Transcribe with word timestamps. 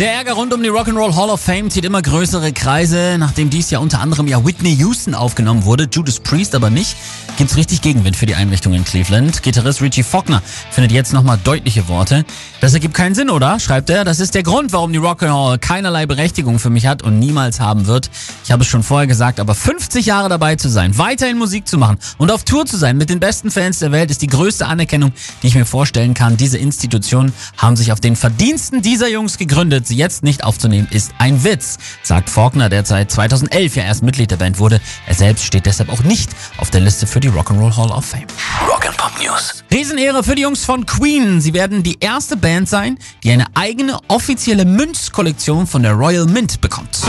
Der 0.00 0.14
Ärger 0.14 0.32
rund 0.32 0.54
um 0.54 0.62
die 0.62 0.70
Rock'n'Roll 0.70 1.14
Hall 1.14 1.28
of 1.28 1.42
Fame 1.42 1.68
zieht 1.68 1.84
immer 1.84 2.00
größere 2.00 2.54
Kreise. 2.54 3.16
Nachdem 3.18 3.50
dies 3.50 3.68
ja 3.68 3.80
unter 3.80 4.00
anderem 4.00 4.28
ja 4.28 4.42
Whitney 4.42 4.74
Houston 4.76 5.14
aufgenommen 5.14 5.66
wurde, 5.66 5.88
Judas 5.92 6.20
Priest 6.20 6.54
aber 6.54 6.70
nicht, 6.70 6.96
gibt's 7.36 7.54
richtig 7.58 7.82
Gegenwind 7.82 8.16
für 8.16 8.24
die 8.24 8.34
Einrichtung 8.34 8.72
in 8.72 8.82
Cleveland. 8.82 9.42
Gitarrist 9.42 9.82
Richie 9.82 10.02
Faulkner 10.02 10.40
findet 10.70 10.90
jetzt 10.92 11.12
nochmal 11.12 11.38
deutliche 11.44 11.86
Worte. 11.88 12.24
Das 12.62 12.72
ergibt 12.72 12.94
keinen 12.94 13.14
Sinn, 13.14 13.28
oder? 13.28 13.60
schreibt 13.60 13.90
er. 13.90 14.04
Das 14.04 14.20
ist 14.20 14.34
der 14.34 14.42
Grund, 14.42 14.72
warum 14.72 14.90
die 14.94 14.98
Rock'n'Roll 14.98 15.58
keinerlei 15.58 16.06
Berechtigung 16.06 16.58
für 16.58 16.70
mich 16.70 16.86
hat 16.86 17.02
und 17.02 17.18
niemals 17.18 17.60
haben 17.60 17.86
wird. 17.86 18.08
Ich 18.42 18.52
habe 18.52 18.62
es 18.62 18.68
schon 18.70 18.82
vorher 18.82 19.06
gesagt, 19.06 19.38
aber 19.38 19.54
50 19.54 20.06
Jahre 20.06 20.30
dabei 20.30 20.56
zu 20.56 20.70
sein, 20.70 20.96
weiterhin 20.96 21.36
Musik 21.36 21.68
zu 21.68 21.76
machen 21.76 21.98
und 22.16 22.30
auf 22.30 22.44
Tour 22.44 22.64
zu 22.64 22.78
sein 22.78 22.96
mit 22.96 23.10
den 23.10 23.20
besten 23.20 23.50
Fans 23.50 23.80
der 23.80 23.92
Welt 23.92 24.10
ist 24.10 24.22
die 24.22 24.28
größte 24.28 24.66
Anerkennung, 24.66 25.12
die 25.42 25.48
ich 25.48 25.54
mir 25.54 25.66
vorstellen 25.66 26.14
kann. 26.14 26.38
Diese 26.38 26.56
Institutionen 26.56 27.34
haben 27.58 27.76
sich 27.76 27.92
auf 27.92 28.00
den 28.00 28.16
Verdiensten 28.16 28.80
dieser 28.80 29.08
Jungs 29.08 29.36
gegründet 29.36 29.89
sie 29.90 29.96
jetzt 29.96 30.22
nicht 30.22 30.42
aufzunehmen, 30.44 30.88
ist 30.90 31.12
ein 31.18 31.44
Witz, 31.44 31.78
sagt 32.02 32.30
Faulkner, 32.30 32.68
der 32.68 32.84
seit 32.84 33.10
2011 33.10 33.76
ja 33.76 33.82
erst 33.82 34.02
Mitglied 34.02 34.30
der 34.30 34.36
Band 34.36 34.58
wurde. 34.58 34.80
Er 35.06 35.14
selbst 35.14 35.44
steht 35.44 35.66
deshalb 35.66 35.90
auch 35.90 36.02
nicht 36.02 36.30
auf 36.56 36.70
der 36.70 36.80
Liste 36.80 37.06
für 37.06 37.20
die 37.20 37.28
Rock'n'Roll 37.28 37.76
Hall 37.76 37.90
of 37.90 38.04
Fame. 38.04 38.26
Rock 38.66 38.86
and 38.86 38.96
Pop 38.96 39.12
News. 39.22 39.62
Riesenehre 39.70 40.24
für 40.24 40.34
die 40.34 40.42
Jungs 40.42 40.64
von 40.64 40.86
Queen. 40.86 41.40
Sie 41.40 41.52
werden 41.52 41.82
die 41.82 41.98
erste 42.00 42.36
Band 42.36 42.68
sein, 42.68 42.98
die 43.22 43.32
eine 43.32 43.46
eigene 43.54 43.98
offizielle 44.08 44.64
Münzkollektion 44.64 45.66
von 45.66 45.82
der 45.82 45.92
Royal 45.92 46.26
Mint 46.26 46.60
bekommt. 46.60 47.00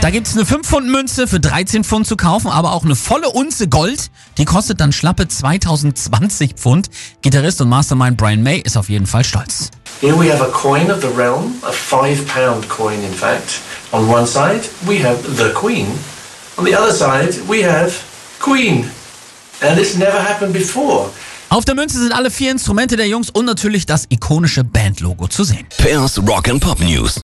Da 0.00 0.10
gibt's 0.10 0.36
eine 0.36 0.46
5 0.46 0.64
Pfund 0.66 0.88
Münze 0.88 1.26
für 1.26 1.40
13 1.40 1.82
Pfund 1.82 2.06
zu 2.06 2.16
kaufen, 2.16 2.48
aber 2.48 2.72
auch 2.72 2.84
eine 2.84 2.94
volle 2.94 3.30
Unze 3.30 3.66
Gold. 3.68 4.10
Die 4.38 4.44
kostet 4.44 4.80
dann 4.80 4.92
schlappe 4.92 5.26
2020 5.26 6.54
Pfund. 6.54 6.88
Gitarrist 7.20 7.60
und 7.60 7.68
Mastermind 7.68 8.16
Brian 8.16 8.42
May 8.44 8.58
ist 8.60 8.76
auf 8.76 8.88
jeden 8.88 9.06
Fall 9.06 9.24
stolz. 9.24 9.70
Here 10.00 10.16
we 10.16 10.32
have 10.32 10.40
a 10.40 10.50
coin 10.52 10.88
of 10.92 11.00
the 11.00 11.08
realm, 11.16 11.54
a 11.62 11.72
five 11.72 12.24
pound 12.28 12.68
coin 12.68 13.02
in 13.02 13.12
fact. 13.12 13.60
On 13.90 14.08
one 14.08 14.24
side 14.24 14.60
we 14.86 15.02
have 15.04 15.18
the 15.36 15.52
Queen, 15.52 15.88
on 16.56 16.64
the 16.64 16.76
other 16.76 16.92
side 16.92 17.34
we 17.48 17.68
have 17.68 17.92
Queen. 18.38 18.88
And 19.60 19.80
it's 19.80 19.96
never 19.96 20.22
happened 20.22 20.52
before. 20.52 21.10
Auf 21.50 21.64
der 21.64 21.74
Münze 21.74 21.98
sind 21.98 22.12
alle 22.12 22.30
vier 22.30 22.50
Instrumente 22.50 22.96
der 22.96 23.08
Jungs 23.08 23.30
und 23.30 23.46
natürlich 23.46 23.86
das 23.86 24.04
ikonische 24.10 24.64
Bandlogo 24.64 25.28
zu 25.28 25.44
sehen. 25.44 25.66
Pairs 25.78 26.18
Rock 26.18 26.48
and 26.48 26.60
Pop 26.60 26.78
News. 26.78 27.16